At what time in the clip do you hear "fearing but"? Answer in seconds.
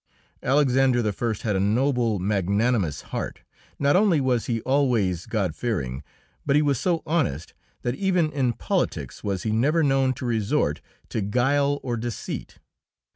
5.55-6.55